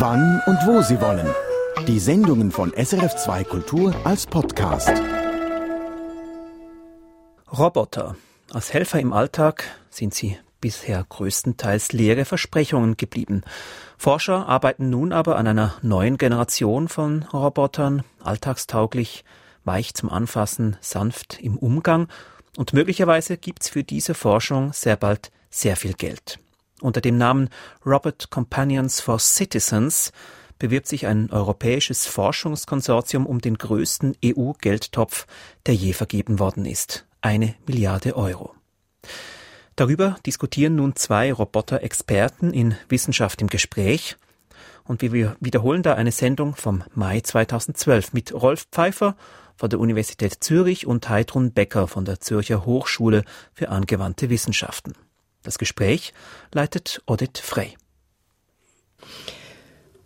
[0.00, 1.26] wann und wo Sie wollen.
[1.86, 4.90] Die Sendungen von SRF2 Kultur als Podcast.
[7.56, 8.16] Roboter.
[8.52, 13.42] Als Helfer im Alltag sind sie bisher größtenteils leere Versprechungen geblieben.
[13.96, 19.24] Forscher arbeiten nun aber an einer neuen Generation von Robotern, alltagstauglich,
[19.64, 22.08] weich zum Anfassen, sanft im Umgang
[22.56, 26.40] und möglicherweise gibt's für diese Forschung sehr bald sehr viel Geld.
[26.84, 27.48] Unter dem Namen
[27.86, 30.12] Robot Companions for Citizens
[30.58, 35.26] bewirbt sich ein europäisches Forschungskonsortium um den größten EU-Geldtopf,
[35.64, 37.06] der je vergeben worden ist.
[37.22, 38.54] Eine Milliarde Euro.
[39.76, 44.18] Darüber diskutieren nun zwei Roboter-Experten in Wissenschaft im Gespräch.
[44.84, 49.16] Und wir wiederholen da eine Sendung vom Mai 2012 mit Rolf Pfeiffer
[49.56, 53.24] von der Universität Zürich und Heidrun Becker von der Zürcher Hochschule
[53.54, 54.92] für angewandte Wissenschaften.
[55.44, 56.12] Das Gespräch
[56.52, 57.76] leitet Odit Frey.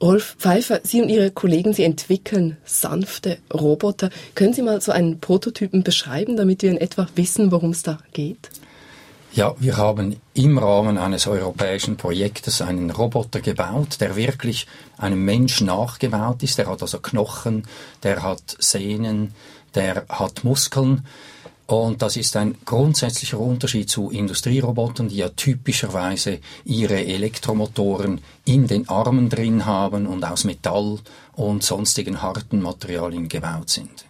[0.01, 4.11] Rolf Pfeiffer, Sie und Ihre Kollegen, Sie entwickeln sanfte Roboter.
[4.35, 7.99] Können Sie mal so einen Prototypen beschreiben, damit wir in etwa wissen, worum es da
[8.13, 8.51] geht?
[9.33, 15.61] Ja, wir haben im Rahmen eines europäischen Projektes einen Roboter gebaut, der wirklich einem Mensch
[15.61, 16.59] nachgebaut ist.
[16.59, 17.65] Der hat also Knochen,
[18.03, 19.35] der hat Sehnen,
[19.75, 21.07] der hat Muskeln.
[21.69, 28.89] Und das ist ein grundsätzlicher Unterschied zu Industrierobotern, die ja typischerweise ihre Elektromotoren in den
[28.89, 30.99] Armen drin haben und aus Metall
[31.35, 34.07] und sonstigen harten Materialien gebaut sind.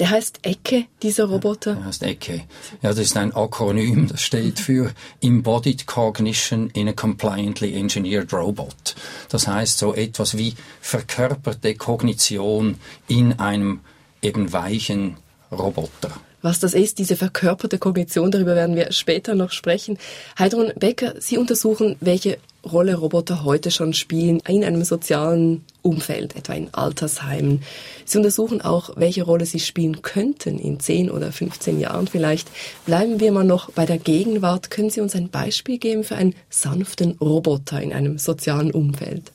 [0.00, 1.76] Der heißt Ecke, dieser Roboter?
[1.76, 2.42] Der heißt Ecke.
[2.82, 8.96] Ja, das ist ein Akronym, das steht für Embodied Cognition in a Compliantly Engineered Robot.
[9.28, 13.78] Das heißt so etwas wie verkörperte Kognition in einem
[14.22, 15.18] eben weichen
[15.52, 16.10] Roboter
[16.46, 19.98] was das ist, diese verkörperte Kognition, darüber werden wir später noch sprechen.
[20.38, 26.54] Heidrun Becker, Sie untersuchen, welche Rolle Roboter heute schon spielen in einem sozialen Umfeld, etwa
[26.54, 27.62] in Altersheimen.
[28.04, 32.48] Sie untersuchen auch, welche Rolle sie spielen könnten in 10 oder 15 Jahren vielleicht.
[32.86, 34.70] Bleiben wir mal noch bei der Gegenwart.
[34.70, 39.32] Können Sie uns ein Beispiel geben für einen sanften Roboter in einem sozialen Umfeld?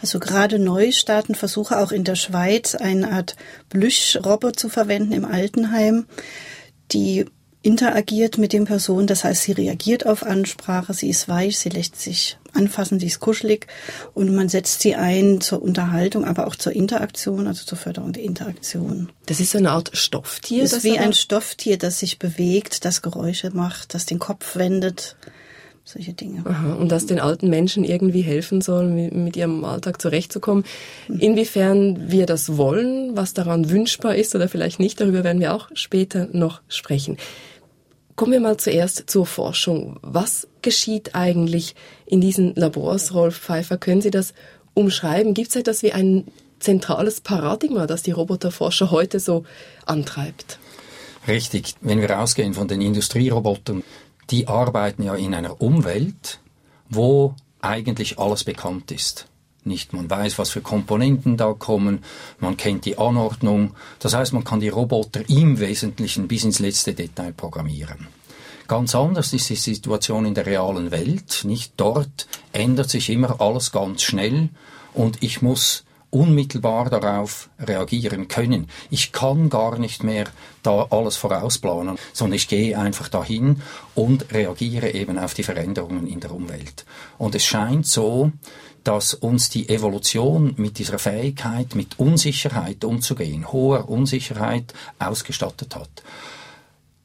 [0.00, 3.36] Also gerade neu starten Versuche auch in der Schweiz, eine Art
[3.68, 6.06] Plüschrobot zu verwenden im Altenheim,
[6.92, 7.26] die
[7.62, 12.00] interagiert mit den Personen, das heißt, sie reagiert auf Ansprache, sie ist weich, sie lässt
[12.00, 13.66] sich anfassen, sie ist kuschelig
[14.14, 18.22] und man setzt sie ein zur Unterhaltung, aber auch zur Interaktion, also zur Förderung der
[18.22, 19.10] Interaktion.
[19.26, 20.62] Das ist so eine Art Stofftier?
[20.62, 25.16] Das ist wie ein Stofftier, das sich bewegt, das Geräusche macht, das den Kopf wendet
[25.88, 26.44] solche Dinge.
[26.44, 30.64] Aha, und dass den alten Menschen irgendwie helfen soll, mit ihrem Alltag zurechtzukommen.
[31.08, 35.68] Inwiefern wir das wollen, was daran wünschbar ist oder vielleicht nicht, darüber werden wir auch
[35.72, 37.16] später noch sprechen.
[38.16, 39.98] Kommen wir mal zuerst zur Forschung.
[40.02, 41.74] Was geschieht eigentlich
[42.04, 43.78] in diesen Labors, Rolf Pfeiffer?
[43.78, 44.34] Können Sie das
[44.74, 45.34] umschreiben?
[45.34, 46.24] Gibt es etwas wie ein
[46.58, 49.44] zentrales Paradigma, das die Roboterforscher heute so
[49.86, 50.58] antreibt?
[51.28, 51.74] Richtig.
[51.80, 53.84] Wenn wir ausgehen von den Industrierobotern,
[54.30, 56.40] die arbeiten ja in einer Umwelt,
[56.88, 59.26] wo eigentlich alles bekannt ist.
[59.64, 62.04] Nicht, man weiß, was für Komponenten da kommen,
[62.38, 66.94] man kennt die Anordnung, das heißt, man kann die Roboter im Wesentlichen bis ins letzte
[66.94, 68.06] Detail programmieren.
[68.66, 71.42] Ganz anders ist die Situation in der realen Welt.
[71.44, 74.50] Nicht dort ändert sich immer alles ganz schnell
[74.92, 78.68] und ich muss unmittelbar darauf reagieren können.
[78.90, 80.26] Ich kann gar nicht mehr
[80.62, 83.62] da alles vorausplanen, sondern ich gehe einfach dahin
[83.94, 86.86] und reagiere eben auf die Veränderungen in der Umwelt.
[87.18, 88.32] Und es scheint so,
[88.84, 95.90] dass uns die Evolution mit dieser Fähigkeit, mit Unsicherheit umzugehen, hoher Unsicherheit ausgestattet hat.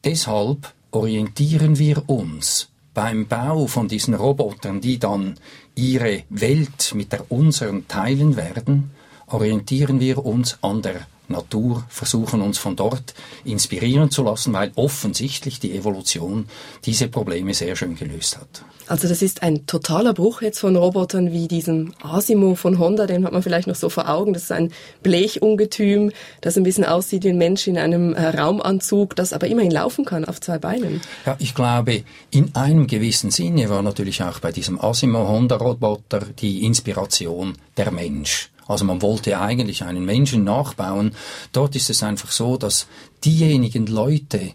[0.06, 5.36] Deshalb orientieren wir uns beim Bau von diesen Robotern, die dann
[5.76, 8.92] ihre Welt mit der unseren teilen werden,
[9.28, 13.14] orientieren wir uns an der Natur, versuchen uns von dort
[13.44, 16.46] inspirieren zu lassen, weil offensichtlich die Evolution
[16.86, 18.64] diese Probleme sehr schön gelöst hat.
[18.88, 23.26] Also das ist ein totaler Bruch jetzt von Robotern wie diesem Asimo von Honda, den
[23.26, 24.34] hat man vielleicht noch so vor Augen.
[24.34, 24.72] Das ist ein
[25.04, 29.72] Blechungetüm, das ein bisschen aussieht wie ein Mensch in einem äh, Raumanzug, das aber immerhin
[29.72, 31.02] laufen kann auf zwei Beinen.
[31.26, 36.22] Ja, ich glaube, in einem gewissen Sinne war natürlich auch bei diesem Asimo Honda Roboter
[36.40, 38.50] die Inspiration der Mensch.
[38.74, 41.16] Also man wollte eigentlich einen Menschen nachbauen.
[41.52, 42.88] Dort ist es einfach so, dass
[43.24, 44.54] diejenigen Leute,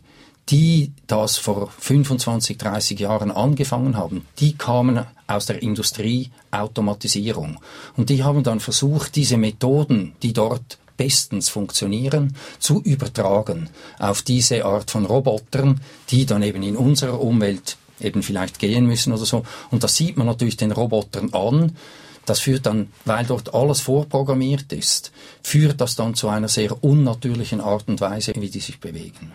[0.48, 7.60] die das vor 25, 30 Jahren angefangen haben, die kamen aus der Industrie Automatisierung.
[7.96, 13.70] Und die haben dann versucht, diese Methoden, die dort bestens funktionieren, zu übertragen
[14.00, 15.80] auf diese Art von Robotern,
[16.10, 19.44] die dann eben in unserer Umwelt eben vielleicht gehen müssen oder so.
[19.70, 21.76] Und das sieht man natürlich den Robotern an,
[22.28, 27.60] das führt dann, weil dort alles vorprogrammiert ist, führt das dann zu einer sehr unnatürlichen
[27.60, 29.32] Art und Weise, wie die sich bewegen.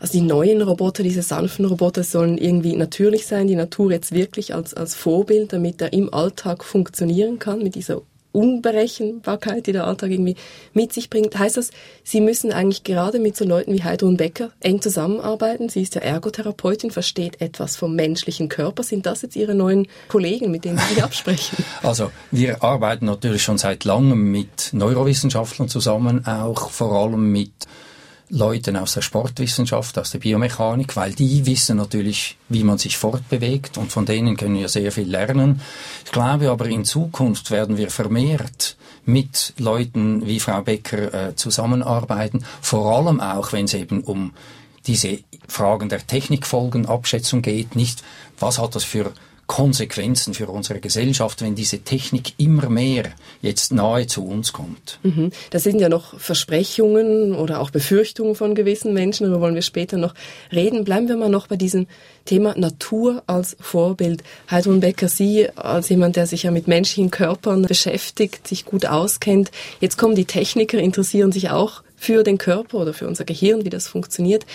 [0.00, 4.54] Also die neuen Roboter, diese sanften Roboter sollen irgendwie natürlich sein, die Natur jetzt wirklich
[4.54, 8.02] als, als Vorbild, damit er im Alltag funktionieren kann mit dieser
[8.34, 10.36] Unberechenbarkeit, die der Alltag irgendwie
[10.72, 11.70] mit sich bringt, heißt das,
[12.02, 15.68] Sie müssen eigentlich gerade mit so Leuten wie Heidrun Becker eng zusammenarbeiten.
[15.68, 18.82] Sie ist ja Ergotherapeutin, versteht etwas vom menschlichen Körper.
[18.82, 21.64] Sind das jetzt Ihre neuen Kollegen, mit denen Sie absprechen?
[21.82, 27.52] Also wir arbeiten natürlich schon seit langem mit Neurowissenschaftlern zusammen, auch vor allem mit
[28.30, 33.78] Leuten aus der Sportwissenschaft, aus der Biomechanik, weil die wissen natürlich, wie man sich fortbewegt
[33.78, 35.60] und von denen können wir sehr viel lernen.
[36.04, 42.44] Ich glaube aber in Zukunft werden wir vermehrt mit Leuten wie Frau Becker äh, zusammenarbeiten,
[42.60, 44.32] vor allem auch, wenn es eben um
[44.86, 45.18] diese
[45.48, 48.02] Fragen der Technikfolgenabschätzung geht, nicht
[48.38, 49.12] was hat das für
[49.46, 53.04] Konsequenzen für unsere Gesellschaft, wenn diese Technik immer mehr
[53.42, 54.98] jetzt nahe zu uns kommt.
[55.02, 55.30] Mhm.
[55.50, 59.96] Das sind ja noch Versprechungen oder auch Befürchtungen von gewissen Menschen, darüber wollen wir später
[59.96, 60.14] noch
[60.52, 60.84] reden.
[60.84, 61.86] Bleiben wir mal noch bei diesem
[62.24, 64.22] Thema Natur als Vorbild.
[64.50, 69.50] Heidrun Becker, Sie als jemand, der sich ja mit menschlichen Körpern beschäftigt, sich gut auskennt.
[69.80, 73.70] Jetzt kommen die Techniker, interessieren sich auch für den Körper oder für unser Gehirn, wie
[73.70, 74.46] das funktioniert.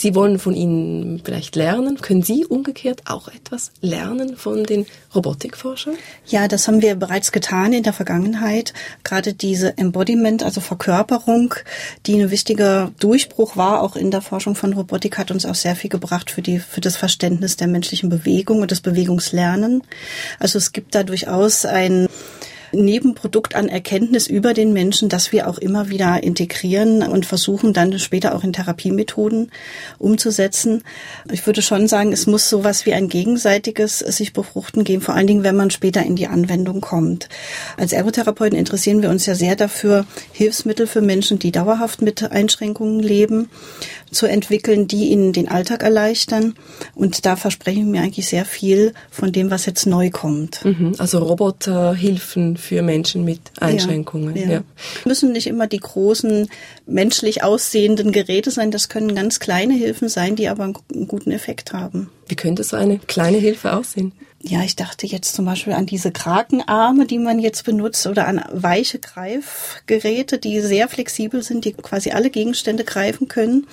[0.00, 2.00] Sie wollen von ihnen vielleicht lernen.
[2.00, 5.96] Können Sie umgekehrt auch etwas lernen von den Robotikforschern?
[6.24, 8.74] Ja, das haben wir bereits getan in der Vergangenheit.
[9.02, 11.52] Gerade diese Embodiment, also Verkörperung,
[12.06, 15.74] die ein wichtiger Durchbruch war, auch in der Forschung von Robotik, hat uns auch sehr
[15.74, 19.82] viel gebracht für die, für das Verständnis der menschlichen Bewegung und das Bewegungslernen.
[20.38, 22.06] Also es gibt da durchaus ein
[22.72, 27.98] Nebenprodukt an Erkenntnis über den Menschen, das wir auch immer wieder integrieren und versuchen dann
[27.98, 29.50] später auch in Therapiemethoden
[29.98, 30.82] umzusetzen.
[31.30, 35.26] Ich würde schon sagen, es muss sowas wie ein gegenseitiges sich befruchten geben, vor allen
[35.26, 37.28] Dingen, wenn man später in die Anwendung kommt.
[37.76, 43.00] Als Ergotherapeuten interessieren wir uns ja sehr dafür, Hilfsmittel für Menschen, die dauerhaft mit Einschränkungen
[43.00, 43.48] leben,
[44.10, 46.54] zu entwickeln, die ihnen den Alltag erleichtern.
[46.94, 50.64] Und da versprechen wir eigentlich sehr viel von dem, was jetzt neu kommt.
[50.64, 54.36] Mhm, also Roboterhilfen für Menschen mit Einschränkungen.
[54.36, 54.50] Ja, ja.
[54.50, 54.62] ja.
[55.04, 56.48] Müssen nicht immer die großen
[56.86, 58.70] menschlich aussehenden Geräte sein.
[58.70, 62.10] Das können ganz kleine Hilfen sein, die aber einen guten Effekt haben.
[62.26, 64.12] Wie könnte so eine kleine Hilfe aussehen?
[64.40, 68.40] Ja, ich dachte jetzt zum Beispiel an diese Krakenarme, die man jetzt benutzt, oder an
[68.52, 73.66] weiche Greifgeräte, die sehr flexibel sind, die quasi alle Gegenstände greifen können,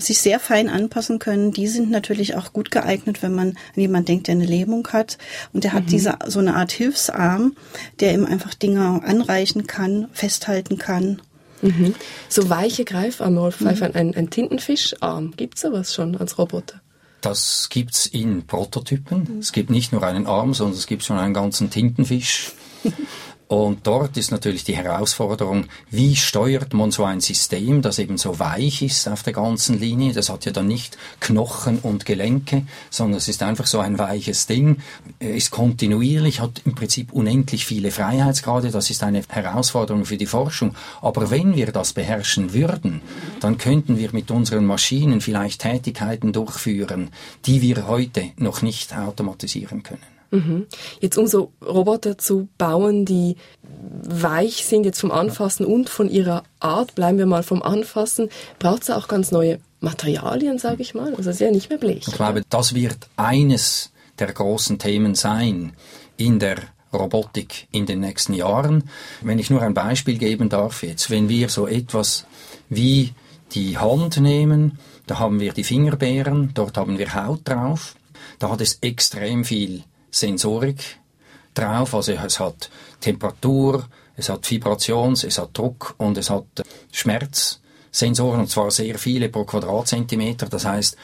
[0.00, 1.52] sich sehr fein anpassen können.
[1.52, 5.18] Die sind natürlich auch gut geeignet, wenn man an jemanden denkt, der eine Lähmung hat.
[5.52, 5.88] Und der hat mhm.
[5.88, 7.54] diese, so eine Art Hilfsarm,
[8.00, 11.22] der ihm einfach Dinge anreichen kann, festhalten kann.
[11.62, 11.94] Mhm.
[12.28, 13.68] So weiche Greifarme, Rolf mhm.
[13.68, 16.80] ein, ein Tintenfischarm, gibt's sowas schon als Roboter?
[17.20, 19.34] Das gibt's in Prototypen.
[19.34, 19.38] Mhm.
[19.40, 22.52] Es gibt nicht nur einen Arm, sondern es gibt schon einen ganzen Tintenfisch.
[23.50, 28.38] Und dort ist natürlich die Herausforderung, wie steuert man so ein System, das eben so
[28.38, 30.12] weich ist auf der ganzen Linie.
[30.12, 34.46] Das hat ja dann nicht Knochen und Gelenke, sondern es ist einfach so ein weiches
[34.46, 34.76] Ding,
[35.18, 38.70] ist kontinuierlich, hat im Prinzip unendlich viele Freiheitsgrade.
[38.70, 40.76] Das ist eine Herausforderung für die Forschung.
[41.02, 43.02] Aber wenn wir das beherrschen würden,
[43.40, 47.10] dann könnten wir mit unseren Maschinen vielleicht Tätigkeiten durchführen,
[47.46, 50.19] die wir heute noch nicht automatisieren können.
[50.30, 50.66] Mhm.
[51.00, 53.36] Jetzt um so Roboter zu bauen, die
[54.02, 58.28] weich sind jetzt vom Anfassen und von ihrer Art, bleiben wir mal vom Anfassen,
[58.58, 61.14] braucht es auch ganz neue Materialien, sage ich mal.
[61.14, 62.06] Also es ist ja nicht mehr Blech.
[62.06, 65.72] Ich glaube, das wird eines der großen Themen sein
[66.16, 66.58] in der
[66.92, 68.84] Robotik in den nächsten Jahren.
[69.22, 72.26] Wenn ich nur ein Beispiel geben darf jetzt, wenn wir so etwas
[72.68, 73.12] wie
[73.52, 77.94] die Hand nehmen, da haben wir die Fingerbeeren, dort haben wir Haut drauf,
[78.38, 80.98] da hat es extrem viel Sensorik
[81.54, 81.94] drauf.
[81.94, 83.86] Also es hat Temperatur,
[84.16, 86.62] es hat Vibrations, es hat Druck und es hat äh,
[86.92, 90.46] Schmerzsensoren und zwar sehr viele pro Quadratzentimeter.
[90.46, 90.96] Das heißt,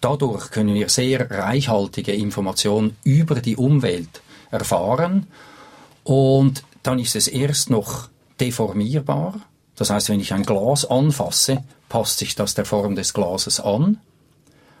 [0.00, 5.26] dadurch können wir sehr reichhaltige Informationen über die Umwelt erfahren
[6.04, 8.08] und dann ist es erst noch
[8.40, 9.40] deformierbar.
[9.76, 13.98] Das heißt, wenn ich ein Glas anfasse, passt sich das der Form des Glases an.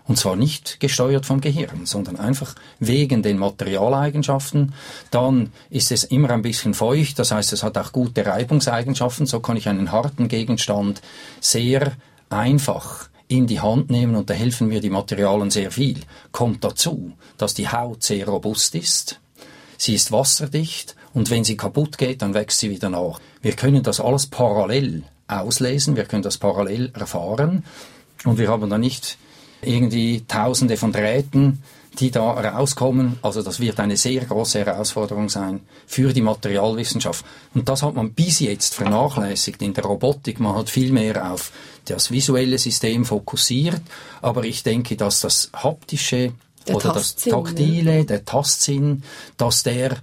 [0.06, 4.74] Und zwar nicht gesteuert vom Gehirn, sondern einfach wegen den Materialeigenschaften.
[5.10, 9.26] Dann ist es immer ein bisschen feucht, das heißt, es hat auch gute Reibungseigenschaften.
[9.26, 11.00] So kann ich einen harten Gegenstand
[11.40, 11.92] sehr
[12.28, 16.00] einfach in die Hand nehmen und da helfen mir die Materialien sehr viel.
[16.32, 19.20] Kommt dazu, dass die Haut sehr robust ist.
[19.78, 23.20] Sie ist wasserdicht und wenn sie kaputt geht, dann wächst sie wieder nach.
[23.40, 27.64] Wir können das alles parallel auslesen, wir können das parallel erfahren
[28.24, 29.16] und wir haben da nicht
[29.66, 31.62] irgendwie tausende von Drähten,
[31.98, 33.18] die da rauskommen.
[33.22, 37.24] Also das wird eine sehr große Herausforderung sein für die Materialwissenschaft.
[37.54, 40.40] Und das hat man bis jetzt vernachlässigt in der Robotik.
[40.40, 41.52] Man hat viel mehr auf
[41.84, 43.82] das visuelle System fokussiert.
[44.22, 46.32] Aber ich denke, dass das haptische
[46.66, 48.04] der oder das Taktile, ja.
[48.04, 49.02] der Tastsinn,
[49.36, 49.98] dass der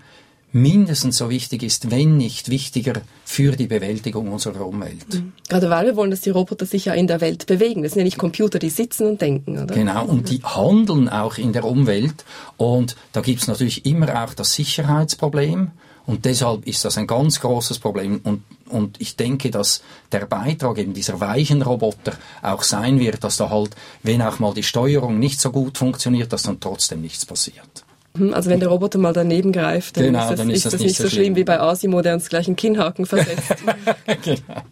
[0.54, 5.14] mindestens so wichtig ist, wenn nicht wichtiger für die Bewältigung unserer Umwelt.
[5.14, 5.34] Mhm.
[5.48, 7.84] Gerade weil wir wollen, dass die Roboter sich ja in der Welt bewegen.
[7.84, 9.74] Das sind ja nicht Computer, die sitzen und denken, oder?
[9.74, 12.26] Genau, und die handeln auch in der Umwelt.
[12.58, 15.72] Und da gibt es natürlich immer auch das Sicherheitsproblem.
[16.06, 18.20] Und deshalb ist das ein ganz großes Problem.
[18.24, 19.82] Und, und ich denke, dass
[20.12, 24.54] der Beitrag eben dieser weichen Roboter auch sein wird, dass da halt, wenn auch mal
[24.54, 27.86] die Steuerung nicht so gut funktioniert, dass dann trotzdem nichts passiert.
[28.18, 30.74] Hm, also wenn der Roboter mal daneben greift, dann, genau, ist, das, dann ist, ist
[30.74, 33.56] das, nicht so schlimm, schlimm wie bei Asimo, der uns gleich einen Kinnhaken versetzt.
[34.24, 34.64] genau.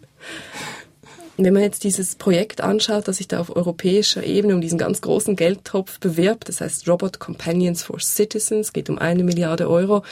[1.42, 5.00] Wenn man jetzt dieses Projekt anschaut, das sich da auf europäischer Ebene um diesen ganz
[5.00, 10.02] großen Geldtopf bewirbt, das heißt Robot Companions for Citizens, geht um eine Milliarde Euro,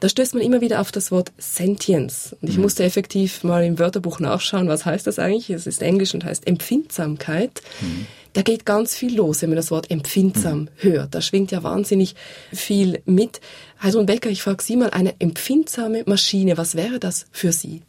[0.00, 2.36] da stößt man immer wieder auf das Wort Sentience.
[2.40, 2.62] Und ich mhm.
[2.62, 5.50] musste effektiv mal im Wörterbuch nachschauen, was heißt das eigentlich?
[5.50, 7.62] Es ist Englisch und heißt Empfindsamkeit.
[7.80, 10.68] Mhm da geht ganz viel los, wenn man das Wort empfindsam mhm.
[10.76, 11.14] hört.
[11.14, 12.14] Da schwingt ja wahnsinnig
[12.52, 13.40] viel mit.
[13.82, 17.80] Heidrun Becker, ich frage Sie mal, eine empfindsame Maschine, was wäre das für Sie?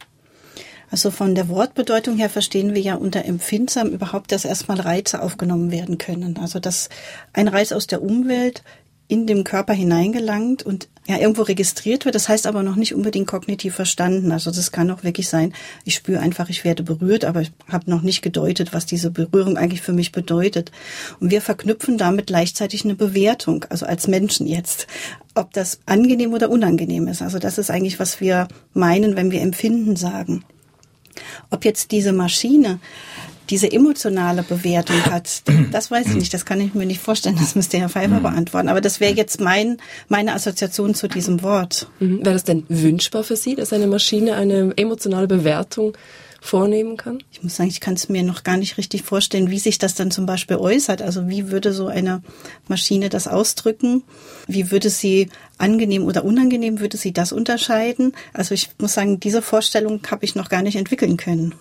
[0.90, 5.70] Also von der Wortbedeutung her verstehen wir ja unter empfindsam überhaupt, dass erstmal Reize aufgenommen
[5.70, 6.38] werden können.
[6.38, 6.88] Also dass
[7.34, 8.62] ein Reiz aus der Umwelt
[9.08, 12.14] in dem Körper hineingelangt und ja irgendwo registriert wird.
[12.14, 14.30] Das heißt aber noch nicht unbedingt kognitiv verstanden.
[14.30, 17.90] Also das kann auch wirklich sein, ich spüre einfach, ich werde berührt, aber ich habe
[17.90, 20.70] noch nicht gedeutet, was diese Berührung eigentlich für mich bedeutet.
[21.18, 24.86] Und wir verknüpfen damit gleichzeitig eine Bewertung, also als Menschen jetzt,
[25.34, 27.22] ob das angenehm oder unangenehm ist.
[27.22, 30.44] Also das ist eigentlich, was wir meinen, wenn wir Empfinden sagen.
[31.50, 32.78] Ob jetzt diese Maschine
[33.50, 37.54] diese emotionale Bewertung hat, das weiß ich nicht, das kann ich mir nicht vorstellen, das
[37.54, 38.22] müsste Herr Pfeiffer mhm.
[38.22, 38.68] beantworten.
[38.68, 39.78] Aber das wäre jetzt mein,
[40.08, 41.88] meine Assoziation zu diesem Wort.
[42.00, 42.18] Mhm.
[42.24, 45.96] Wäre das denn wünschbar für Sie, dass eine Maschine eine emotionale Bewertung
[46.40, 47.22] vornehmen kann?
[47.32, 49.94] Ich muss sagen, ich kann es mir noch gar nicht richtig vorstellen, wie sich das
[49.94, 51.02] dann zum Beispiel äußert.
[51.02, 52.22] Also wie würde so eine
[52.68, 54.02] Maschine das ausdrücken?
[54.46, 55.28] Wie würde sie
[55.58, 58.12] angenehm oder unangenehm, würde sie das unterscheiden?
[58.32, 61.54] Also ich muss sagen, diese Vorstellung habe ich noch gar nicht entwickeln können.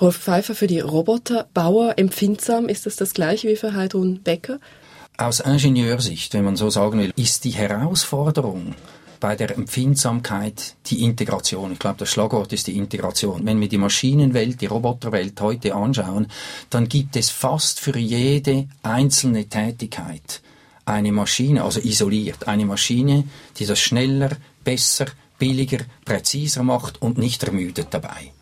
[0.00, 4.60] Rolf Pfeiffer, für die Roboterbauer empfindsam, ist das das gleiche wie für Heidrun Becker?
[5.16, 8.74] Aus Ingenieursicht, wenn man so sagen will, ist die Herausforderung
[9.20, 11.72] bei der Empfindsamkeit die Integration.
[11.72, 13.46] Ich glaube, das Schlagwort ist die Integration.
[13.46, 16.26] Wenn wir die Maschinenwelt, die Roboterwelt heute anschauen,
[16.68, 20.42] dann gibt es fast für jede einzelne Tätigkeit
[20.84, 23.24] eine Maschine, also isoliert, eine Maschine,
[23.56, 25.06] die das schneller, besser,
[25.38, 28.33] billiger, präziser macht und nicht ermüdet dabei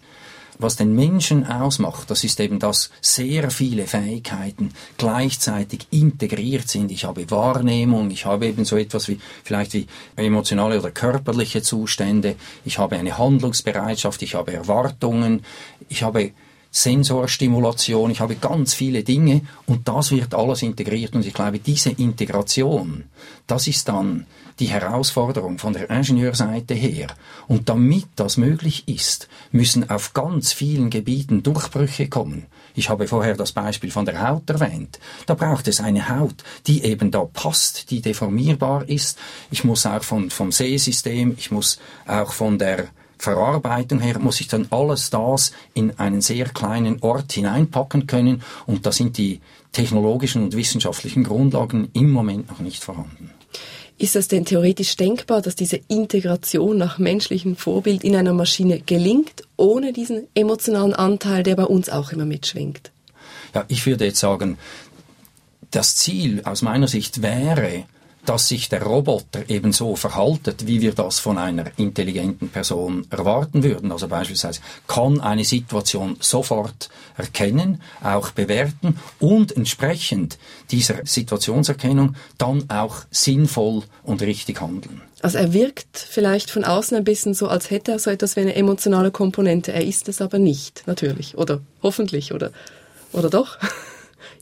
[0.63, 6.91] was den Menschen ausmacht, das ist eben, dass sehr viele Fähigkeiten gleichzeitig integriert sind.
[6.91, 12.37] Ich habe Wahrnehmung, ich habe eben so etwas wie vielleicht wie emotionale oder körperliche Zustände,
[12.65, 15.45] ich habe eine Handlungsbereitschaft, ich habe Erwartungen,
[15.89, 16.33] ich habe
[16.75, 21.91] Sensorstimulation, ich habe ganz viele Dinge und das wird alles integriert und ich glaube, diese
[21.91, 23.05] Integration,
[23.47, 24.27] das ist dann
[24.59, 27.09] die Herausforderung von der Ingenieurseite her.
[27.47, 32.47] Und damit das möglich ist, müssen auf ganz vielen Gebieten Durchbrüche kommen.
[32.75, 34.99] Ich habe vorher das Beispiel von der Haut erwähnt.
[35.27, 39.19] Da braucht es eine Haut, die eben da passt, die deformierbar ist.
[39.51, 42.89] Ich muss auch von, vom Sehsystem, ich muss auch von der
[43.23, 48.85] Verarbeitung her muss ich dann alles das in einen sehr kleinen Ort hineinpacken können und
[48.85, 53.31] da sind die technologischen und wissenschaftlichen Grundlagen im Moment noch nicht vorhanden.
[53.97, 59.45] Ist es denn theoretisch denkbar, dass diese Integration nach menschlichem Vorbild in einer Maschine gelingt,
[59.57, 62.91] ohne diesen emotionalen Anteil, der bei uns auch immer mitschwingt?
[63.55, 64.59] Ja, ich würde jetzt sagen,
[65.71, 67.85] das Ziel aus meiner Sicht wäre,
[68.25, 73.91] dass sich der Roboter ebenso verhaltet, wie wir das von einer intelligenten Person erwarten würden.
[73.91, 80.39] Also beispielsweise kann eine Situation sofort erkennen, auch bewerten und entsprechend
[80.71, 85.01] dieser Situationserkennung dann auch sinnvoll und richtig handeln.
[85.21, 88.41] Also er wirkt vielleicht von außen ein bisschen so, als hätte er so etwas wie
[88.41, 89.73] eine emotionale Komponente.
[89.73, 91.39] Er ist es aber nicht, natürlich.
[91.39, 92.51] Oder hoffentlich, oder,
[93.13, 93.59] oder doch?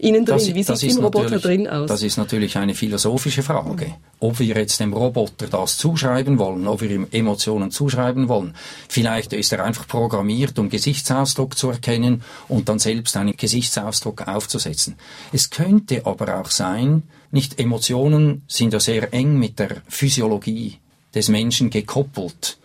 [0.02, 0.36] Innen drin?
[0.36, 1.88] Das, Wie sieht es im Roboter drin aus?
[1.88, 3.94] Das ist natürlich eine philosophische Frage.
[4.18, 8.54] Ob wir jetzt dem Roboter das zuschreiben wollen, ob wir ihm Emotionen zuschreiben wollen.
[8.88, 14.96] Vielleicht ist er einfach programmiert, um Gesichtsausdruck zu erkennen und dann selbst einen Gesichtsausdruck aufzusetzen.
[15.32, 20.78] Es könnte aber auch sein, nicht Emotionen sind ja sehr eng mit der Physiologie
[21.14, 22.58] des Menschen gekoppelt.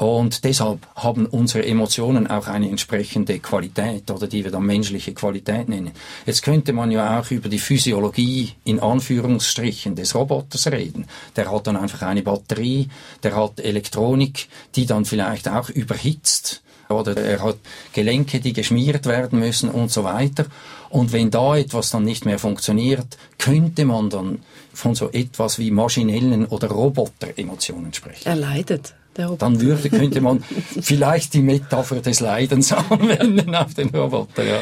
[0.00, 5.68] Und deshalb haben unsere Emotionen auch eine entsprechende Qualität oder die wir dann menschliche Qualität
[5.68, 5.90] nennen.
[6.24, 11.04] Jetzt könnte man ja auch über die Physiologie in Anführungsstrichen des Roboters reden.
[11.36, 12.88] Der hat dann einfach eine Batterie,
[13.22, 17.58] der hat Elektronik, die dann vielleicht auch überhitzt oder er hat
[17.92, 20.46] Gelenke, die geschmiert werden müssen und so weiter.
[20.88, 24.38] Und wenn da etwas dann nicht mehr funktioniert, könnte man dann
[24.72, 28.26] von so etwas wie maschinellen oder Roboter-Emotionen sprechen.
[28.26, 28.94] Er leidet
[29.38, 30.42] dann würde, könnte man
[30.80, 34.44] vielleicht die Metapher des Leidens anwenden auf den Roboter.
[34.44, 34.60] Ja.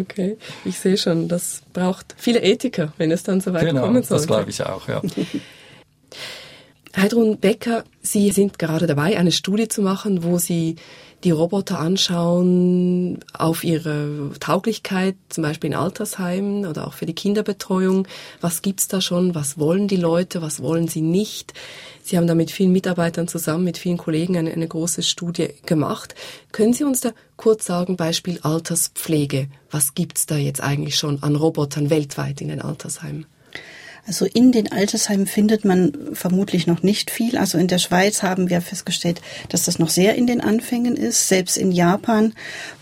[0.00, 4.02] Okay, ich sehe schon, das braucht viele Ethiker, wenn es dann so weit genau, kommen
[4.02, 4.18] soll.
[4.18, 5.00] das glaube ich auch, ja.
[6.96, 10.76] Heidrun Becker, Sie sind gerade dabei, eine Studie zu machen, wo Sie
[11.24, 18.06] die Roboter anschauen auf ihre Tauglichkeit, zum Beispiel in Altersheimen oder auch für die Kinderbetreuung.
[18.40, 19.34] Was gibt's da schon?
[19.34, 20.42] Was wollen die Leute?
[20.42, 21.54] Was wollen sie nicht?
[22.02, 26.14] Sie haben da mit vielen Mitarbeitern zusammen, mit vielen Kollegen eine, eine große Studie gemacht.
[26.52, 29.48] Können Sie uns da kurz sagen, Beispiel Alterspflege?
[29.70, 33.26] Was gibt's da jetzt eigentlich schon an Robotern weltweit in den Altersheimen?
[34.06, 37.38] Also in den Altersheimen findet man vermutlich noch nicht viel.
[37.38, 41.28] Also in der Schweiz haben wir festgestellt, dass das noch sehr in den Anfängen ist.
[41.28, 42.34] Selbst in Japan,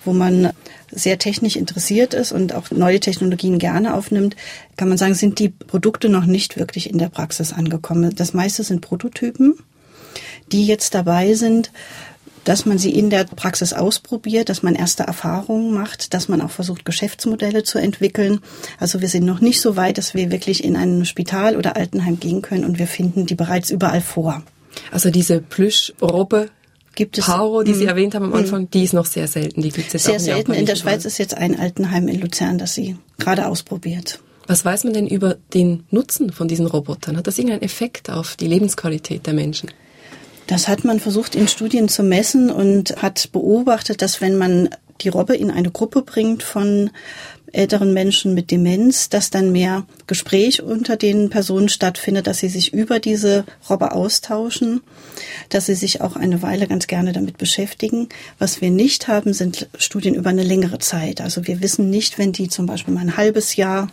[0.05, 0.51] wo man
[0.91, 4.37] sehr technisch interessiert ist und auch neue Technologien gerne aufnimmt,
[4.77, 8.15] kann man sagen, sind die Produkte noch nicht wirklich in der Praxis angekommen.
[8.15, 9.55] Das meiste sind Prototypen,
[10.51, 11.71] die jetzt dabei sind,
[12.45, 16.51] dass man sie in der Praxis ausprobiert, dass man erste Erfahrungen macht, dass man auch
[16.51, 18.41] versucht, Geschäftsmodelle zu entwickeln.
[18.79, 22.19] Also wir sind noch nicht so weit, dass wir wirklich in ein Spital oder Altenheim
[22.19, 24.43] gehen können und wir finden die bereits überall vor.
[24.91, 26.49] Also diese Plüschrobbe
[26.95, 28.35] gibt es Paro, die Sie mm, erwähnt haben am.
[28.35, 29.63] Anfang, die ist noch sehr selten.
[29.63, 30.53] Die gibt es jetzt sehr selten.
[30.53, 34.21] In der Schweiz ist jetzt ein Altenheim in Luzern, das sie gerade ausprobiert.
[34.47, 37.17] Was weiß man denn über den Nutzen von diesen Robotern?
[37.17, 39.71] Hat das irgendeinen Effekt auf die Lebensqualität der Menschen?
[40.47, 44.71] Das hat man versucht in Studien zu messen und hat beobachtet, dass wenn man
[45.01, 46.91] die Robbe in eine Gruppe bringt von
[47.53, 52.73] älteren Menschen mit Demenz, dass dann mehr Gespräch unter den Personen stattfindet, dass sie sich
[52.73, 54.81] über diese Robbe austauschen,
[55.51, 58.09] dass sie sich auch eine Weile ganz gerne damit beschäftigen.
[58.39, 61.21] Was wir nicht haben, sind Studien über eine längere Zeit.
[61.21, 63.89] Also wir wissen nicht, wenn die zum Beispiel mal ein halbes Jahr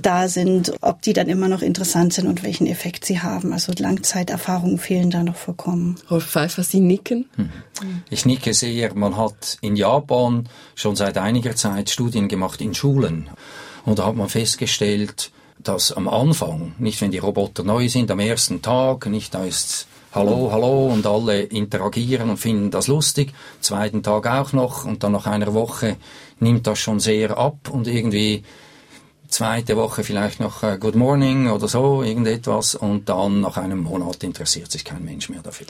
[0.00, 3.52] da sind, ob die dann immer noch interessant sind und welchen Effekt sie haben.
[3.52, 5.96] Also Langzeiterfahrungen fehlen da noch vollkommen.
[6.10, 7.28] Rolf Pfeiffer, Sie nicken?
[7.36, 7.50] Hm.
[8.10, 8.94] Ich nicke sehr.
[8.94, 13.28] Man hat in Japan schon seit einiger Zeit Studien gemacht in Schulen.
[13.84, 18.20] Und da hat man festgestellt, dass am Anfang, nicht wenn die Roboter neu sind, am
[18.20, 23.34] ersten Tag, nicht da ist Hallo, hallo und alle interagieren und finden das lustig.
[23.60, 25.98] Zweiten Tag auch noch und dann nach einer Woche
[26.40, 28.42] nimmt das schon sehr ab und irgendwie
[29.28, 34.22] zweite Woche vielleicht noch äh, Good Morning oder so, irgendetwas und dann nach einem Monat
[34.24, 35.66] interessiert sich kein Mensch mehr dafür.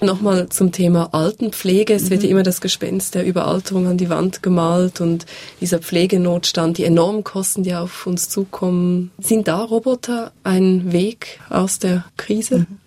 [0.00, 1.94] Nochmal zum Thema Altenpflege.
[1.94, 2.10] Es mhm.
[2.10, 5.26] wird ja immer das Gespenst der Überalterung an die Wand gemalt und
[5.60, 9.10] dieser Pflegenotstand, die enormen Kosten, die auf uns zukommen.
[9.18, 12.60] Sind da Roboter ein Weg aus der Krise?
[12.60, 12.78] Mhm.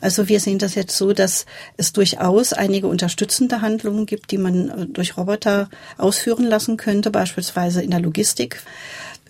[0.00, 1.44] Also wir sehen das jetzt so, dass
[1.76, 7.82] es durchaus einige unterstützende Handlungen gibt, die man äh, durch Roboter ausführen lassen könnte, beispielsweise
[7.82, 8.62] in der Logistik.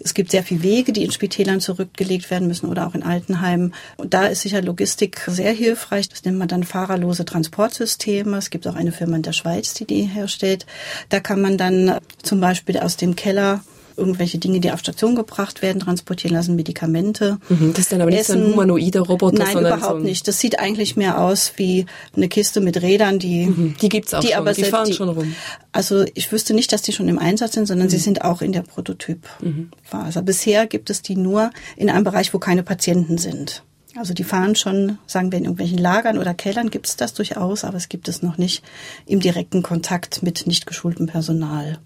[0.02, 3.74] Es gibt sehr viele Wege, die in Spitälern zurückgelegt werden müssen oder auch in Altenheimen.
[3.96, 6.08] Und da ist sicher Logistik sehr hilfreich.
[6.08, 8.36] Das nennt man dann fahrerlose Transportsysteme.
[8.36, 10.66] Es gibt auch eine Firma in der Schweiz, die die herstellt.
[11.10, 13.62] Da kann man dann zum Beispiel aus dem Keller
[14.00, 17.38] irgendwelche Dinge, die auf Station gebracht werden, transportieren lassen, Medikamente.
[17.48, 20.26] Mhm, das ist dann aber nicht so ein humanoider Roboter, Nein, sondern überhaupt so nicht.
[20.26, 21.86] Das sieht eigentlich mehr aus wie
[22.16, 24.94] eine Kiste mit Rädern, die mhm, die gibt's auch die schon, aber die fahren die,
[24.94, 25.34] schon rum.
[25.72, 27.90] Also ich wüsste nicht, dass die schon im Einsatz sind, sondern mhm.
[27.90, 30.20] sie sind auch in der Prototypphase.
[30.20, 30.24] Mhm.
[30.24, 33.62] Bisher gibt es die nur in einem Bereich, wo keine Patienten sind.
[33.96, 37.64] Also die fahren schon, sagen wir, in irgendwelchen Lagern oder Kellern gibt es das durchaus,
[37.64, 38.62] aber es gibt es noch nicht
[39.06, 41.78] im direkten Kontakt mit nicht geschultem Personal.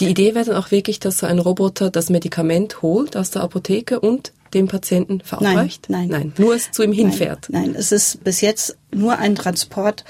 [0.00, 3.42] Die Idee wäre dann auch wirklich, dass so ein Roboter das Medikament holt aus der
[3.42, 5.88] Apotheke und dem Patienten verabreicht?
[5.88, 6.20] Nein, nein.
[6.20, 7.48] nein nur es zu ihm hinfährt?
[7.48, 10.04] Nein, nein, es ist bis jetzt nur ein Transport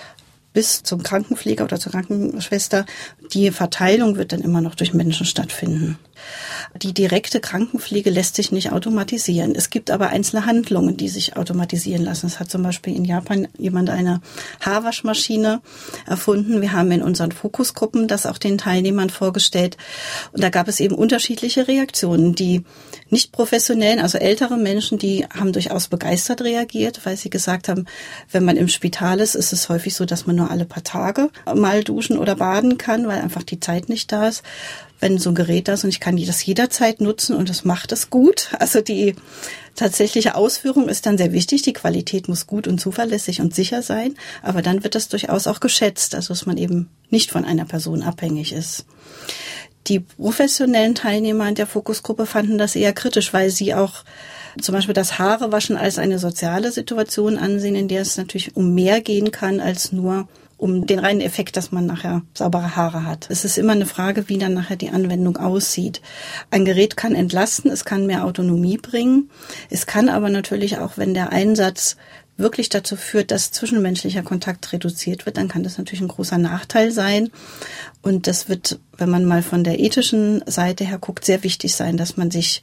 [0.53, 2.85] bis zum Krankenpfleger oder zur Krankenschwester.
[3.33, 5.99] Die Verteilung wird dann immer noch durch Menschen stattfinden.
[6.77, 9.55] Die direkte Krankenpflege lässt sich nicht automatisieren.
[9.55, 12.27] Es gibt aber einzelne Handlungen, die sich automatisieren lassen.
[12.27, 14.21] Es hat zum Beispiel in Japan jemand eine
[14.61, 15.61] Haarwaschmaschine
[16.07, 16.61] erfunden.
[16.61, 19.77] Wir haben in unseren Fokusgruppen das auch den Teilnehmern vorgestellt.
[20.33, 22.35] Und da gab es eben unterschiedliche Reaktionen.
[22.35, 22.65] Die
[23.11, 27.85] nicht professionellen, also ältere Menschen, die haben durchaus begeistert reagiert, weil sie gesagt haben,
[28.31, 31.31] wenn man im Spital ist, ist es häufig so, dass man nur alle paar Tage
[31.55, 34.43] mal duschen oder baden kann, weil einfach die Zeit nicht da ist.
[35.01, 37.93] Wenn so ein Gerät da ist und ich kann das jederzeit nutzen und es macht
[37.93, 38.51] es gut.
[38.59, 39.17] Also die
[39.75, 41.63] tatsächliche Ausführung ist dann sehr wichtig.
[41.63, 44.15] Die Qualität muss gut und zuverlässig und sicher sein.
[44.43, 48.03] Aber dann wird das durchaus auch geschätzt, also dass man eben nicht von einer Person
[48.03, 48.85] abhängig ist.
[49.89, 54.05] Die professionellen Teilnehmer in der Fokusgruppe fanden das eher kritisch, weil sie auch
[54.61, 59.01] zum Beispiel das Haarewaschen als eine soziale Situation ansehen, in der es natürlich um mehr
[59.01, 60.29] gehen kann als nur
[60.63, 63.27] um den reinen Effekt, dass man nachher saubere Haare hat.
[63.31, 66.01] Es ist immer eine Frage, wie dann nachher die Anwendung aussieht.
[66.53, 69.29] Ein Gerät kann entlasten, es kann mehr Autonomie bringen.
[69.71, 71.97] Es kann aber natürlich auch, wenn der Einsatz
[72.37, 76.93] wirklich dazu führt, dass zwischenmenschlicher Kontakt reduziert wird, dann kann das natürlich ein großer Nachteil
[76.93, 77.31] sein.
[78.01, 81.97] Und das wird, wenn man mal von der ethischen Seite her guckt, sehr wichtig sein,
[81.97, 82.63] dass man sich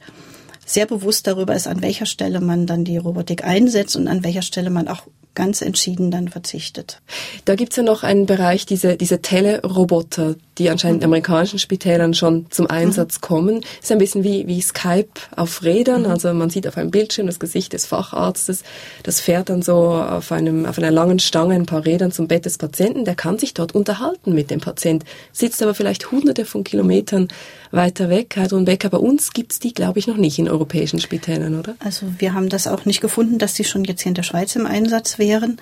[0.64, 4.42] sehr bewusst darüber ist, an welcher Stelle man dann die Robotik einsetzt und an welcher
[4.42, 5.02] Stelle man auch
[5.34, 7.00] ganz entschieden dann verzichtet.
[7.44, 12.46] Da gibt's ja noch einen Bereich, diese, diese Teleroboter, die anscheinend in amerikanischen Spitälern schon
[12.50, 13.20] zum Einsatz mhm.
[13.20, 13.60] kommen.
[13.80, 16.02] Ist ein bisschen wie, wie Skype auf Rädern.
[16.02, 16.10] Mhm.
[16.10, 18.62] Also man sieht auf einem Bildschirm das Gesicht des Facharztes.
[19.02, 22.44] Das fährt dann so auf, einem, auf einer langen Stange ein paar Rädern zum Bett
[22.44, 23.04] des Patienten.
[23.04, 27.28] Der kann sich dort unterhalten mit dem Patient, sitzt aber vielleicht hunderte von Kilometern
[27.70, 28.34] weiter weg.
[28.36, 31.76] Heidrun Becker, bei uns gibt's die, glaube ich, noch nicht in europäischen Spitälern, oder?
[31.78, 34.56] Also wir haben das auch nicht gefunden, dass die schon jetzt hier in der Schweiz
[34.56, 35.58] im Einsatz wären.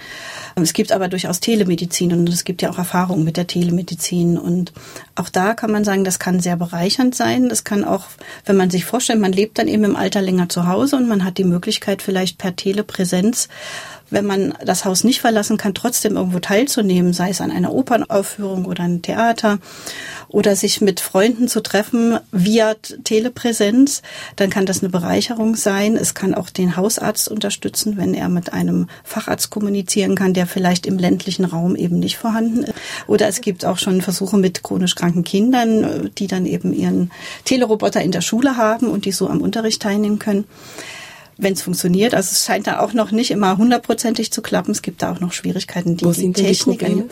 [0.55, 4.73] Es gibt aber durchaus Telemedizin und es gibt ja auch Erfahrungen mit der Telemedizin und
[5.15, 7.51] auch da kann man sagen, das kann sehr bereichernd sein.
[7.51, 8.07] Das kann auch,
[8.47, 11.25] wenn man sich vorstellt, man lebt dann eben im Alter länger zu Hause und man
[11.25, 13.49] hat die Möglichkeit vielleicht per Telepräsenz
[14.11, 18.65] wenn man das Haus nicht verlassen kann, trotzdem irgendwo teilzunehmen, sei es an einer Opernaufführung
[18.65, 19.59] oder einem Theater
[20.29, 24.03] oder sich mit Freunden zu treffen via Telepräsenz,
[24.37, 25.97] dann kann das eine Bereicherung sein.
[25.97, 30.87] Es kann auch den Hausarzt unterstützen, wenn er mit einem Facharzt kommunizieren kann, der vielleicht
[30.87, 32.75] im ländlichen Raum eben nicht vorhanden ist.
[33.07, 37.11] Oder es gibt auch schon Versuche mit chronisch kranken Kindern, die dann eben ihren
[37.45, 40.45] Teleroboter in der Schule haben und die so am Unterricht teilnehmen können
[41.39, 42.15] wenn es funktioniert.
[42.15, 44.73] Also es scheint da auch noch nicht immer hundertprozentig zu klappen.
[44.73, 45.97] Es gibt da auch noch Schwierigkeiten.
[45.97, 47.05] Die, wo die Technik, die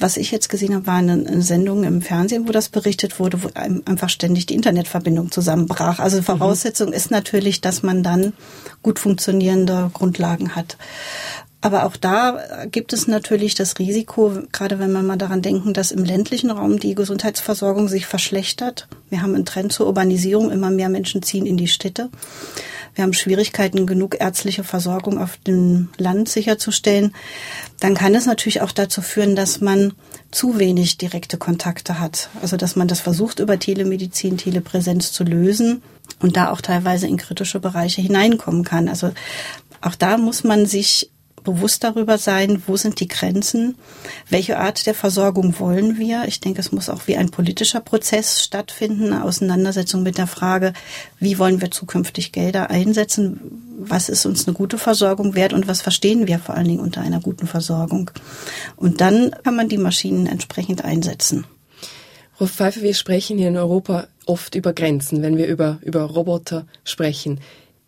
[0.00, 3.42] was ich jetzt gesehen habe, war eine, eine, Sendung im Fernsehen, wo das berichtet wurde,
[3.42, 5.98] wo einfach ständig die Internetverbindung zusammenbrach.
[5.98, 6.22] Also mhm.
[6.22, 6.94] Voraussetzung mhm.
[6.94, 8.32] ist natürlich, dass man dann
[8.82, 10.78] gut funktionierende Grundlagen hat.
[11.60, 15.92] Aber auch da gibt es natürlich das Risiko, gerade wenn wir mal daran denken, dass
[15.92, 18.86] im ländlichen Raum die Gesundheitsversorgung sich verschlechtert.
[19.08, 22.10] Wir haben einen Trend zur Urbanisierung, immer mehr Menschen ziehen in die Städte.
[22.94, 27.14] Wir haben Schwierigkeiten, genug ärztliche Versorgung auf dem Land sicherzustellen.
[27.80, 29.94] Dann kann es natürlich auch dazu führen, dass man
[30.30, 32.30] zu wenig direkte Kontakte hat.
[32.40, 35.82] Also dass man das versucht, über Telemedizin, Telepräsenz zu lösen
[36.20, 38.88] und da auch teilweise in kritische Bereiche hineinkommen kann.
[38.88, 39.12] Also
[39.80, 41.10] auch da muss man sich
[41.44, 43.76] bewusst darüber sein, wo sind die Grenzen,
[44.28, 46.24] welche Art der Versorgung wollen wir.
[46.26, 50.72] Ich denke, es muss auch wie ein politischer Prozess stattfinden, eine Auseinandersetzung mit der Frage,
[51.20, 53.40] wie wollen wir zukünftig Gelder einsetzen,
[53.78, 57.02] was ist uns eine gute Versorgung wert und was verstehen wir vor allen Dingen unter
[57.02, 58.10] einer guten Versorgung.
[58.76, 61.44] Und dann kann man die Maschinen entsprechend einsetzen.
[62.36, 66.66] Frau Pfeiffer, wir sprechen hier in Europa oft über Grenzen, wenn wir über, über Roboter
[66.82, 67.38] sprechen.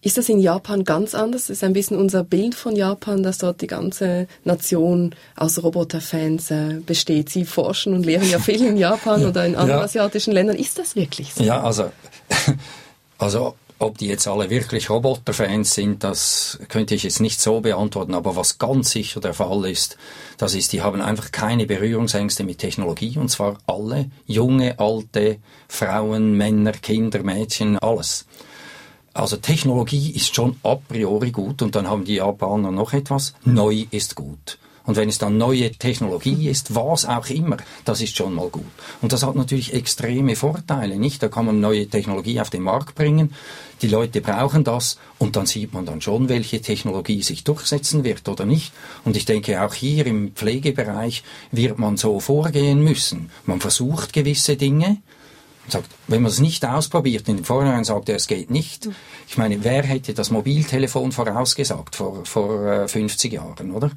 [0.07, 1.51] Ist das in Japan ganz anders?
[1.51, 6.75] Ist ein bisschen unser Bild von Japan, dass dort die ganze Nation aus Roboterfans äh,
[6.87, 7.29] besteht.
[7.29, 9.85] Sie forschen und lehren ja viel in Japan ja, oder in anderen ja.
[9.85, 10.55] asiatischen Ländern.
[10.55, 11.43] Ist das wirklich so?
[11.43, 11.91] Ja, also,
[13.19, 18.15] also ob die jetzt alle wirklich Roboterfans sind, das könnte ich jetzt nicht so beantworten.
[18.15, 19.97] Aber was ganz sicher der Fall ist,
[20.39, 23.19] das ist, die haben einfach keine Berührungsängste mit Technologie.
[23.19, 28.25] Und zwar alle, junge, alte, Frauen, Männer, Kinder, Mädchen, alles.
[29.17, 33.33] Also Technologie ist schon a priori gut und dann haben die Japaner noch etwas.
[33.45, 34.59] Neu ist gut.
[34.85, 38.67] Und wenn es dann neue Technologie ist, was auch immer, das ist schon mal gut.
[39.01, 41.23] Und das hat natürlich extreme Vorteile, nicht?
[41.23, 43.33] Da kann man neue Technologie auf den Markt bringen.
[43.81, 48.29] Die Leute brauchen das und dann sieht man dann schon, welche Technologie sich durchsetzen wird
[48.29, 48.73] oder nicht.
[49.05, 53.31] Und ich denke, auch hier im Pflegebereich wird man so vorgehen müssen.
[53.47, 54.99] Man versucht gewisse Dinge,
[55.73, 58.89] sagt, wenn man es nicht ausprobiert, in Vorhinein sagt er, es geht nicht.
[59.29, 63.91] Ich meine, wer hätte das Mobiltelefon vorausgesagt vor, vor 50 äh, Jahren, oder?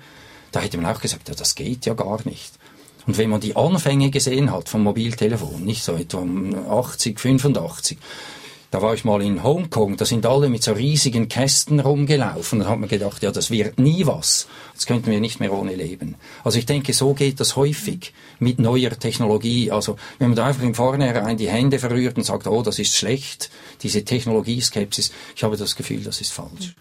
[0.51, 2.53] Da hätte man auch gesagt, ja, das geht ja gar nicht.
[3.05, 6.25] Und wenn man die Anfänge gesehen hat vom Mobiltelefon, nicht so etwa
[6.69, 7.97] 80, 85,
[8.71, 12.59] da war ich mal in Hongkong, da sind alle mit so riesigen Kästen rumgelaufen.
[12.59, 14.47] Da hat man gedacht, ja, das wird nie was.
[14.73, 16.15] Jetzt könnten wir nicht mehr ohne leben.
[16.43, 19.71] Also ich denke, so geht das häufig mit neuer Technologie.
[19.71, 22.95] Also wenn man da einfach im Vornherein die Hände verrührt und sagt, oh, das ist
[22.95, 23.49] schlecht,
[23.81, 26.75] diese Technologieskepsis, ich habe das Gefühl, das ist falsch.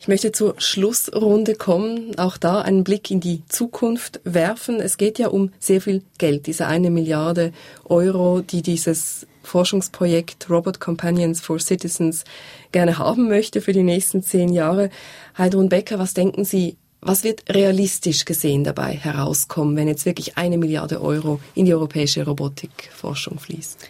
[0.00, 4.80] Ich möchte zur Schlussrunde kommen, auch da einen Blick in die Zukunft werfen.
[4.80, 7.52] Es geht ja um sehr viel Geld, diese eine Milliarde
[7.84, 12.24] Euro, die dieses Forschungsprojekt Robot Companions for Citizens
[12.70, 14.90] gerne haben möchte für die nächsten zehn Jahre.
[15.36, 20.58] Heidrun Becker, was denken Sie, was wird realistisch gesehen dabei herauskommen, wenn jetzt wirklich eine
[20.58, 23.88] Milliarde Euro in die europäische Robotikforschung fließt?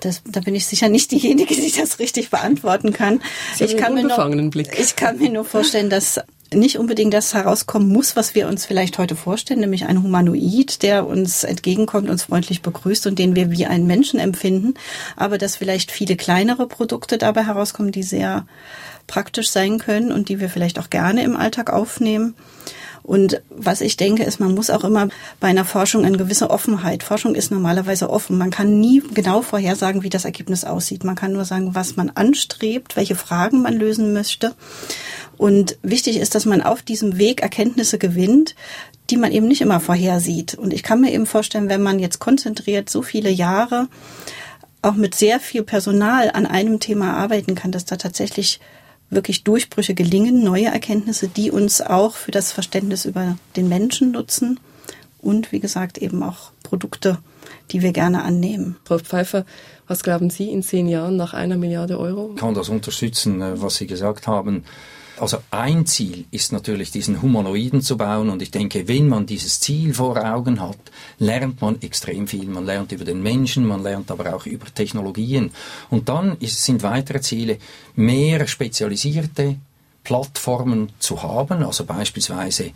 [0.00, 3.20] Das, da bin ich sicher nicht diejenige, die das richtig beantworten kann.
[3.54, 4.78] Sie ich kann, mir nur, Blick.
[4.78, 6.20] ich kann mir nur vorstellen, dass
[6.52, 11.06] nicht unbedingt das herauskommen muss, was wir uns vielleicht heute vorstellen, nämlich ein Humanoid, der
[11.06, 14.74] uns entgegenkommt, uns freundlich begrüßt und den wir wie einen Menschen empfinden,
[15.16, 18.46] aber dass vielleicht viele kleinere Produkte dabei herauskommen, die sehr
[19.06, 22.34] praktisch sein können und die wir vielleicht auch gerne im Alltag aufnehmen.
[23.08, 25.08] Und was ich denke, ist, man muss auch immer
[25.40, 27.02] bei einer Forschung eine gewisse Offenheit.
[27.02, 28.36] Forschung ist normalerweise offen.
[28.36, 31.04] Man kann nie genau vorhersagen, wie das Ergebnis aussieht.
[31.04, 34.54] Man kann nur sagen, was man anstrebt, welche Fragen man lösen möchte.
[35.38, 38.54] Und wichtig ist, dass man auf diesem Weg Erkenntnisse gewinnt,
[39.08, 40.52] die man eben nicht immer vorhersieht.
[40.52, 43.88] Und ich kann mir eben vorstellen, wenn man jetzt konzentriert so viele Jahre
[44.82, 48.60] auch mit sehr viel Personal an einem Thema arbeiten kann, dass da tatsächlich
[49.10, 54.60] wirklich Durchbrüche gelingen, neue Erkenntnisse, die uns auch für das Verständnis über den Menschen nutzen
[55.20, 57.18] und wie gesagt eben auch Produkte,
[57.70, 58.76] die wir gerne annehmen.
[58.84, 59.44] Frau Pfeiffer,
[59.86, 62.32] was glauben Sie in zehn Jahren nach einer Milliarde Euro?
[62.34, 64.64] Ich kann das unterstützen, äh, was Sie gesagt haben.
[65.20, 69.60] Also ein Ziel ist natürlich, diesen Humanoiden zu bauen und ich denke, wenn man dieses
[69.60, 70.78] Ziel vor Augen hat,
[71.18, 72.46] lernt man extrem viel.
[72.46, 75.50] Man lernt über den Menschen, man lernt aber auch über Technologien.
[75.90, 77.58] Und dann ist, sind weitere Ziele,
[77.94, 79.56] mehr spezialisierte
[80.04, 82.70] Plattformen zu haben, also beispielsweise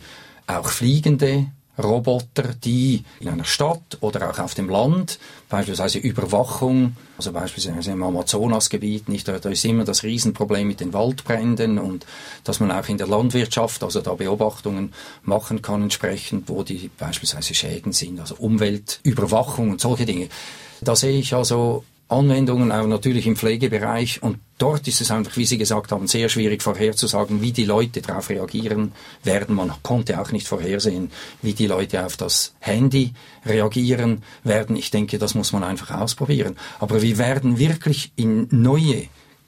[0.47, 1.47] auch fliegende
[1.81, 8.03] Roboter, die in einer Stadt oder auch auf dem Land, beispielsweise Überwachung, also beispielsweise im
[8.03, 12.05] Amazonasgebiet, nicht, da ist immer das Riesenproblem mit den Waldbränden und
[12.43, 17.53] dass man auch in der Landwirtschaft, also da Beobachtungen machen kann entsprechend, wo die beispielsweise
[17.53, 20.29] Schäden sind, also Umweltüberwachung und solche Dinge.
[20.81, 24.21] Da sehe ich also Anwendungen, auch natürlich im Pflegebereich.
[24.21, 28.01] Und dort ist es einfach, wie Sie gesagt haben, sehr schwierig vorherzusagen, wie die Leute
[28.01, 28.91] darauf reagieren
[29.23, 29.55] werden.
[29.55, 31.11] Man konnte auch nicht vorhersehen,
[31.41, 33.13] wie die Leute auf das Handy
[33.45, 34.75] reagieren werden.
[34.75, 36.55] Ich denke, das muss man einfach ausprobieren.
[36.79, 39.07] Aber wir werden wirklich in neue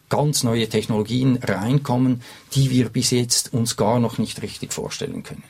[0.10, 2.22] ganz neue Technologien reinkommen,
[2.54, 5.44] die wir bis jetzt uns gar noch nicht richtig vorstellen können.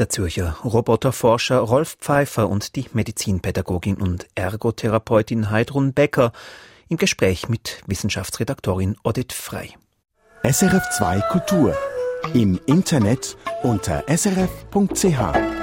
[0.00, 6.32] Der Zürcher Roboterforscher Rolf Pfeiffer und die Medizinpädagogin und Ergotherapeutin Heidrun Becker
[6.88, 9.74] im Gespräch mit Wissenschaftsredaktorin Odette Frei.
[10.42, 11.76] SRF2 Kultur
[12.32, 15.59] im Internet unter srf.ch.